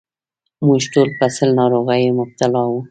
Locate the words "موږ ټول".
0.65-1.09